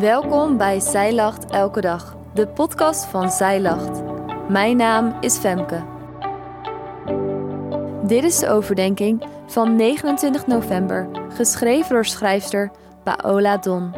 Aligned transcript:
Welkom 0.00 0.56
bij 0.56 0.80
Zij 0.80 1.14
Lacht 1.14 1.50
Elke 1.50 1.80
Dag, 1.80 2.16
de 2.34 2.48
podcast 2.48 3.04
van 3.04 3.30
Zij 3.30 3.60
Lacht. 3.60 4.02
Mijn 4.48 4.76
naam 4.76 5.16
is 5.20 5.36
Femke. 5.36 5.84
Dit 8.06 8.24
is 8.24 8.38
de 8.38 8.48
overdenking 8.48 9.28
van 9.46 9.76
29 9.76 10.46
november, 10.46 11.08
geschreven 11.28 11.94
door 11.94 12.04
schrijfster 12.04 12.70
Paola 13.04 13.56
Don. 13.56 13.94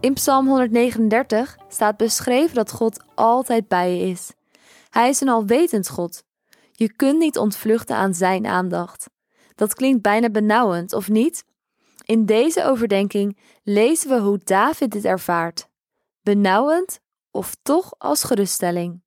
In 0.00 0.12
Psalm 0.12 0.46
139 0.46 1.56
staat 1.68 1.96
beschreven 1.96 2.54
dat 2.54 2.72
God 2.72 3.04
altijd 3.14 3.68
bij 3.68 3.96
je 3.96 4.06
is. 4.06 4.32
Hij 4.90 5.08
is 5.08 5.20
een 5.20 5.28
alwetend 5.28 5.88
God. 5.88 6.24
Je 6.72 6.92
kunt 6.92 7.18
niet 7.18 7.38
ontvluchten 7.38 7.96
aan 7.96 8.14
zijn 8.14 8.46
aandacht. 8.46 9.10
Dat 9.54 9.74
klinkt 9.74 10.02
bijna 10.02 10.30
benauwend, 10.30 10.92
of 10.92 11.08
niet? 11.08 11.44
In 12.04 12.26
deze 12.26 12.64
overdenking 12.64 13.38
lezen 13.62 14.08
we 14.08 14.20
hoe 14.20 14.40
David 14.44 14.90
dit 14.90 15.04
ervaart. 15.04 15.68
Benauwend 16.22 17.00
of 17.30 17.56
toch 17.62 17.94
als 17.98 18.24
geruststelling. 18.24 19.02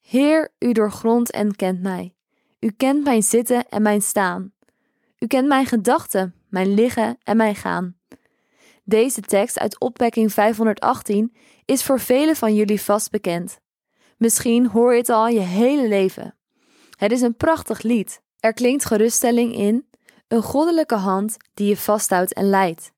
Heer, 0.00 0.52
u 0.58 0.72
doorgrondt 0.72 1.30
en 1.30 1.56
kent 1.56 1.82
mij. 1.82 2.14
U 2.60 2.70
kent 2.70 3.04
mijn 3.04 3.22
zitten 3.22 3.68
en 3.68 3.82
mijn 3.82 4.02
staan. 4.02 4.52
U 5.18 5.26
kent 5.26 5.48
mijn 5.48 5.66
gedachten, 5.66 6.34
mijn 6.48 6.74
liggen 6.74 7.18
en 7.22 7.36
mijn 7.36 7.54
gaan. 7.54 7.96
Deze 8.84 9.20
tekst 9.20 9.58
uit 9.58 9.80
opwekking 9.80 10.32
518 10.32 11.36
is 11.64 11.82
voor 11.82 12.00
velen 12.00 12.36
van 12.36 12.54
jullie 12.54 12.80
vast 12.80 13.10
bekend. 13.10 13.58
Misschien 14.16 14.66
hoor 14.66 14.92
je 14.92 14.98
het 14.98 15.08
al 15.08 15.28
je 15.28 15.40
hele 15.40 15.88
leven. 15.88 16.36
Het 16.96 17.12
is 17.12 17.20
een 17.20 17.36
prachtig 17.36 17.82
lied. 17.82 18.22
Er 18.38 18.52
klinkt 18.52 18.84
geruststelling 18.84 19.54
in 19.54 19.86
een 20.28 20.42
goddelijke 20.42 20.94
hand 20.94 21.36
die 21.54 21.68
je 21.68 21.76
vasthoudt 21.76 22.34
en 22.34 22.48
leidt. 22.48 22.92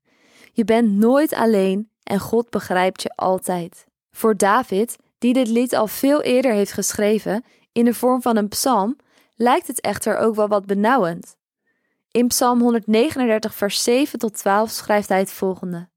Je 0.53 0.65
bent 0.65 0.91
nooit 0.91 1.35
alleen 1.35 1.91
en 2.03 2.21
God 2.21 2.51
begrijpt 2.51 3.03
je 3.03 3.13
altijd. 3.15 3.87
Voor 4.11 4.37
David, 4.37 4.97
die 5.19 5.33
dit 5.33 5.49
lied 5.49 5.75
al 5.75 5.87
veel 5.87 6.23
eerder 6.23 6.53
heeft 6.53 6.73
geschreven 6.73 7.45
in 7.73 7.85
de 7.85 7.95
vorm 7.95 8.23
van 8.23 8.37
een 8.37 8.49
psalm, 8.49 8.97
lijkt 9.35 9.67
het 9.67 9.81
echter 9.81 10.17
ook 10.17 10.35
wel 10.35 10.49
wat 10.49 10.67
benauwend. 10.67 11.37
In 12.11 12.27
Psalm 12.27 12.61
139, 12.61 13.55
vers 13.55 13.83
7 13.83 14.19
tot 14.19 14.35
12 14.35 14.71
schrijft 14.71 15.09
hij 15.09 15.19
het 15.19 15.33
volgende: 15.33 15.89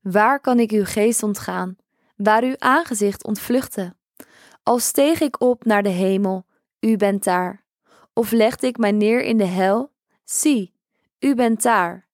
Waar 0.00 0.40
kan 0.40 0.58
ik 0.58 0.70
uw 0.70 0.84
geest 0.84 1.22
ontgaan, 1.22 1.76
waar 2.16 2.42
uw 2.42 2.54
aangezicht 2.58 3.24
ontvluchten? 3.24 3.98
Al 4.62 4.78
steeg 4.78 5.20
ik 5.20 5.40
op 5.40 5.64
naar 5.64 5.82
de 5.82 5.88
hemel, 5.88 6.46
u 6.80 6.96
bent 6.96 7.24
daar. 7.24 7.64
Of 8.12 8.30
legde 8.30 8.66
ik 8.66 8.78
mij 8.78 8.92
neer 8.92 9.22
in 9.22 9.36
de 9.36 9.44
hel, 9.44 9.92
zie, 10.24 10.74
u 11.18 11.34
bent 11.34 11.62
daar. 11.62 12.08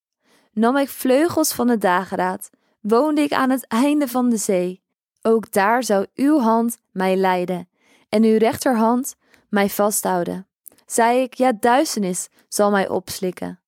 Nam 0.53 0.77
ik 0.77 0.89
vleugels 0.89 1.53
van 1.53 1.67
de 1.67 1.78
dageraad, 1.78 2.50
woonde 2.81 3.20
ik 3.20 3.33
aan 3.33 3.50
het 3.50 3.67
einde 3.67 4.09
van 4.09 4.31
de 4.31 4.36
zee. 4.36 4.83
Ook 5.22 5.53
daar 5.53 5.84
zou 5.84 6.06
uw 6.14 6.39
hand 6.39 6.78
mij 6.91 7.17
leiden 7.17 7.69
en 8.09 8.25
uw 8.25 8.39
rechterhand 8.39 9.17
mij 9.48 9.69
vasthouden. 9.69 10.47
Zei 10.86 11.22
ik, 11.22 11.34
ja, 11.34 11.53
duisternis 11.53 12.28
zal 12.48 12.70
mij 12.70 12.89
opslikken. 12.89 13.61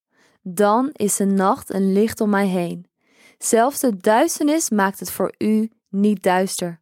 Dan 0.42 0.91
is 0.92 1.16
de 1.16 1.24
nacht 1.24 1.74
een 1.74 1.92
licht 1.92 2.20
om 2.20 2.30
mij 2.30 2.46
heen. 2.46 2.86
Zelfs 3.38 3.80
de 3.80 3.96
duisternis 3.96 4.70
maakt 4.70 5.00
het 5.00 5.10
voor 5.10 5.34
u 5.38 5.70
niet 5.88 6.22
duister. 6.22 6.80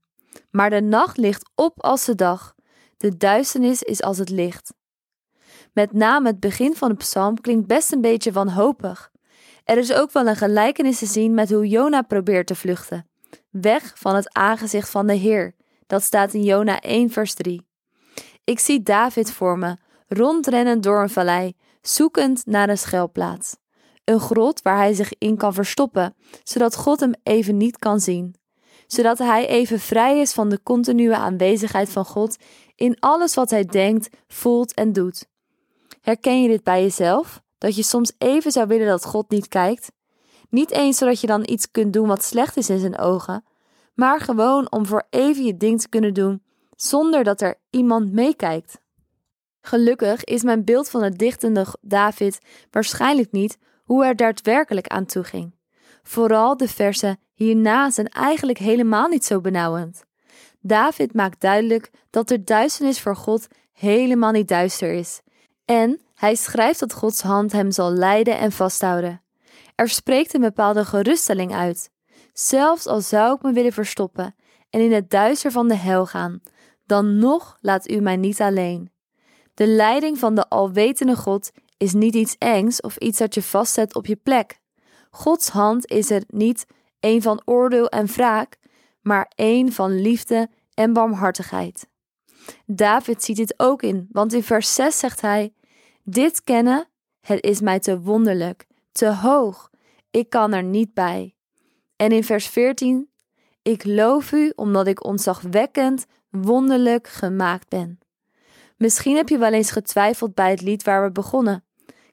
Maar 0.51 0.71
de 0.71 0.81
nacht 0.81 1.17
ligt 1.17 1.51
op 1.55 1.83
als 1.83 2.05
de 2.05 2.15
dag. 2.15 2.55
De 2.97 3.17
duisternis 3.17 3.83
is 3.83 4.03
als 4.03 4.19
het 4.19 4.29
licht. 4.29 4.75
Met 5.73 5.93
name 5.93 6.27
het 6.27 6.41
begin 6.41 6.75
van 6.75 6.89
de 6.89 6.95
psalm 6.95 7.41
klinkt 7.41 7.67
best 7.67 7.93
een 7.93 8.01
beetje 8.01 8.33
wanhopig. 8.33 9.11
Er 9.65 9.79
is 9.79 9.93
ook 9.93 10.13
wel 10.13 10.27
een 10.27 10.37
gelijkenis 10.37 10.99
te 10.99 11.07
zien 11.07 11.35
met 11.35 11.51
hoe 11.51 11.69
Jona 11.69 12.03
probeert 12.03 12.47
te 12.47 12.55
vluchten. 12.55 13.09
Weg 13.51 13.93
van 13.95 14.15
het 14.15 14.35
aangezicht 14.35 14.91
van 14.91 15.07
de 15.07 15.15
Heer. 15.15 15.55
Dat 15.87 16.03
staat 16.03 16.35
in 16.35 16.43
Jona 16.43 16.81
1 16.81 17.11
vers 17.11 17.35
3. 17.35 17.67
Ik 18.45 18.59
zie 18.59 18.83
David 18.83 19.33
voor 19.33 19.59
me, 19.59 19.77
rondrennend 20.09 20.83
door 20.83 21.03
een 21.03 21.11
vallei, 21.11 21.53
zoekend 21.83 22.47
naar 22.47 22.69
een 22.69 22.79
schuilplaats. 22.79 23.57
Een 24.05 24.21
grot 24.21 24.63
waar 24.63 24.77
hij 24.77 24.93
zich 24.93 25.13
in 25.19 25.37
kan 25.37 25.55
verstoppen, 25.55 26.15
zodat 26.43 26.77
God 26.77 27.01
hem 27.01 27.13
even 27.23 27.57
niet 27.57 27.79
kan 27.79 28.01
zien. 28.01 28.35
Zodat 28.87 29.19
hij 29.19 29.47
even 29.47 29.81
vrij 29.81 30.21
is 30.21 30.33
van 30.33 30.49
de 30.49 30.63
continue 30.63 31.15
aanwezigheid 31.15 31.91
van 31.91 32.05
God 32.05 32.37
in 32.75 32.97
alles 33.01 33.35
wat 33.35 33.51
hij 33.51 33.65
denkt, 33.65 34.09
voelt 34.29 34.75
en 34.75 34.93
doet. 34.93 35.31
Herken 36.03 36.43
je 36.43 36.49
dit 36.49 36.63
bij 36.63 36.83
jezelf? 36.83 37.43
Dat 37.59 37.77
je 37.77 37.83
soms 37.83 38.13
even 38.19 38.53
zou 38.53 38.67
willen 38.67 38.87
dat 38.87 39.05
God 39.05 39.31
niet 39.31 39.49
kijkt? 39.49 39.93
Niet 40.49 40.71
eens 40.71 40.99
zodat 40.99 41.21
je 41.21 41.27
dan 41.27 41.49
iets 41.49 41.71
kunt 41.71 41.93
doen 41.93 42.07
wat 42.07 42.25
slecht 42.25 42.57
is 42.57 42.71
in 42.71 42.79
zijn 42.79 42.99
ogen, 42.99 43.45
maar 43.95 44.21
gewoon 44.21 44.73
om 44.73 44.87
voor 44.87 45.07
even 45.11 45.45
je 45.45 45.57
ding 45.57 45.81
te 45.81 45.89
kunnen 45.89 46.15
doen 46.15 46.43
zonder 46.77 47.25
dat 47.25 47.41
er 47.41 47.55
iemand 47.71 48.13
meekijkt. 48.13 48.81
Gelukkig 49.61 50.25
is 50.25 50.43
mijn 50.43 50.65
beeld 50.65 50.91
van 50.91 51.03
het 51.03 51.19
dichtende 51.19 51.67
David 51.81 52.39
waarschijnlijk 52.71 53.33
niet 53.33 53.59
hoe 53.85 54.05
er 54.05 54.17
daadwerkelijk 54.17 54.87
aan 54.87 55.07
toe 55.07 55.25
ging. 55.25 55.55
Vooral 56.03 56.57
de 56.57 56.69
versen 56.69 57.19
hierna 57.35 57.91
zijn 57.91 58.09
eigenlijk 58.09 58.59
helemaal 58.59 59.09
niet 59.09 59.25
zo 59.25 59.41
benauwend. 59.41 60.05
David 60.61 61.15
maakt 61.15 61.41
duidelijk 61.41 61.91
dat 62.11 62.29
de 62.29 62.45
duisternis 62.45 63.01
voor 63.01 63.17
God 63.17 63.47
helemaal 63.73 64.33
niet 64.33 64.49
duister 64.49 64.93
is 64.93 65.23
en 65.65 66.01
hij 66.15 66.35
schrijft 66.35 66.81
dat 66.81 66.93
Gods 66.93 67.21
hand 67.21 67.53
hem 67.53 67.71
zal 67.71 67.93
leiden 67.93 68.39
en 68.39 68.53
vasthouden. 68.53 69.23
Er 69.75 69.89
spreekt 69.89 70.35
een 70.35 70.41
bepaalde 70.41 70.85
geruststelling 70.85 71.55
uit. 71.55 71.91
Zelfs 72.33 72.87
al 72.87 73.01
zou 73.01 73.35
ik 73.35 73.43
me 73.43 73.53
willen 73.53 73.73
verstoppen 73.73 74.35
en 74.71 74.81
in 74.81 74.93
het 74.93 75.11
duister 75.11 75.51
van 75.51 75.69
de 75.69 75.77
hel 75.77 76.07
gaan, 76.07 76.41
dan 76.87 77.19
nog 77.19 77.57
laat 77.61 77.91
u 77.91 78.01
mij 78.01 78.17
niet 78.17 78.41
alleen. 78.41 78.93
De 79.55 79.67
leiding 79.67 80.19
van 80.19 80.35
de 80.35 80.49
alwetende 80.49 81.17
God 81.17 81.51
is 81.77 81.93
niet 81.93 82.15
iets 82.15 82.37
engs 82.39 82.81
of 82.81 82.97
iets 82.97 83.19
dat 83.19 83.35
je 83.35 83.43
vastzet 83.43 83.95
op 83.95 84.07
je 84.07 84.17
plek. 84.17 84.61
Gods 85.11 85.49
hand 85.49 85.87
is 85.87 86.11
er 86.11 86.23
niet 86.27 86.67
een 87.01 87.23
van 87.23 87.43
oordeel 87.45 87.89
en 87.89 88.07
wraak, 88.07 88.59
maar 89.01 89.33
een 89.35 89.73
van 89.73 90.01
liefde 90.01 90.49
en 90.75 90.93
barmhartigheid. 90.93 91.87
David 92.67 93.23
ziet 93.23 93.37
dit 93.37 93.55
ook 93.57 93.83
in, 93.83 94.09
want 94.13 94.33
in 94.33 94.43
vers 94.43 94.75
6 94.75 94.99
zegt 94.99 95.21
hij: 95.21 95.55
Dit 96.03 96.45
kennen, 96.45 96.89
het 97.21 97.45
is 97.45 97.61
mij 97.61 97.79
te 97.79 98.01
wonderlijk, 98.01 98.67
te 98.93 99.15
hoog, 99.15 99.71
ik 100.11 100.31
kan 100.31 100.53
er 100.53 100.63
niet 100.63 100.95
bij. 100.95 101.35
En 101.97 102.13
in 102.13 102.25
vers 102.25 102.47
14: 102.47 103.11
Ik 103.63 103.85
loof 103.85 104.33
u 104.33 104.53
omdat 104.57 104.87
ik 104.87 105.05
ontzagwekkend, 105.05 106.07
wonderlijk 106.31 107.09
gemaakt 107.09 107.69
ben. 107.69 107.99
Misschien 108.77 109.17
heb 109.17 109.29
je 109.29 109.39
wel 109.39 109.53
eens 109.53 109.71
getwijfeld 109.71 110.35
bij 110.35 110.51
het 110.51 110.61
lied 110.61 110.83
waar 110.83 111.05
we 111.05 111.13
begonnen. 111.13 111.65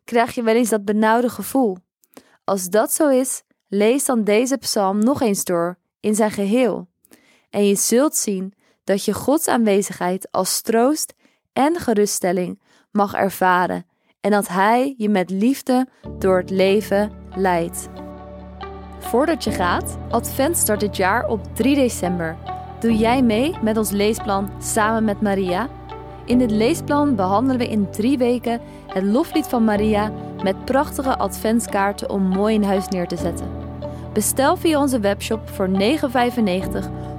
Krijg 0.03 0.35
je 0.35 0.43
wel 0.43 0.55
eens 0.55 0.69
dat 0.69 0.85
benauwde 0.85 1.29
gevoel? 1.29 1.77
Als 2.43 2.69
dat 2.69 2.93
zo 2.93 3.07
is, 3.07 3.43
lees 3.67 4.05
dan 4.05 4.23
deze 4.23 4.57
psalm 4.57 4.99
nog 5.03 5.21
eens 5.21 5.43
door, 5.43 5.77
in 5.99 6.15
zijn 6.15 6.31
geheel. 6.31 6.87
En 7.49 7.65
je 7.65 7.75
zult 7.75 8.15
zien 8.15 8.53
dat 8.89 9.05
je 9.05 9.13
Gods 9.13 9.47
aanwezigheid 9.47 10.27
als 10.31 10.61
troost 10.61 11.13
en 11.53 11.75
geruststelling 11.75 12.59
mag 12.91 13.13
ervaren 13.13 13.85
en 14.21 14.31
dat 14.31 14.47
Hij 14.47 14.93
je 14.97 15.09
met 15.09 15.29
liefde 15.29 15.87
door 16.17 16.37
het 16.37 16.49
leven 16.49 17.11
leidt. 17.35 17.89
Voordat 18.99 19.43
je 19.43 19.51
gaat, 19.51 19.97
Advent 20.09 20.57
start 20.57 20.79
dit 20.79 20.97
jaar 20.97 21.27
op 21.27 21.55
3 21.55 21.75
december. 21.75 22.37
Doe 22.79 22.97
jij 22.97 23.21
mee 23.21 23.57
met 23.61 23.77
ons 23.77 23.89
leesplan 23.89 24.51
Samen 24.61 25.03
met 25.03 25.21
Maria? 25.21 25.69
In 26.25 26.37
dit 26.37 26.51
leesplan 26.51 27.15
behandelen 27.15 27.57
we 27.57 27.67
in 27.67 27.91
drie 27.91 28.17
weken 28.17 28.61
het 28.87 29.03
loflied 29.03 29.47
van 29.47 29.63
Maria 29.63 30.11
met 30.43 30.65
prachtige 30.65 31.17
adventskaarten 31.17 32.09
om 32.09 32.21
mooi 32.21 32.55
in 32.55 32.63
huis 32.63 32.87
neer 32.87 33.07
te 33.07 33.17
zetten. 33.17 33.51
Bestel 34.13 34.55
via 34.55 34.79
onze 34.79 34.99
webshop 34.99 35.49
voor 35.49 35.69
9,95 35.69 35.77